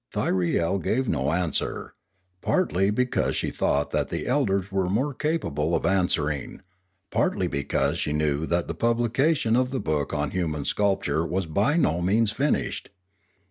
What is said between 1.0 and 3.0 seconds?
no answer, partly